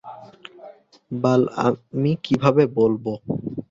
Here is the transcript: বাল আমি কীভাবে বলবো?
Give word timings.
বাল 1.11 1.41
আমি 1.65 2.11
কীভাবে 2.25 2.63
বলবো? 2.77 3.11